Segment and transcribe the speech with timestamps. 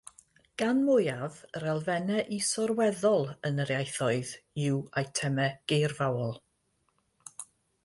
[0.59, 4.33] Gan mwyaf, yr elfennau is-orweddol yn yr ieithoedd
[4.65, 6.37] yw eitemau geirfaol.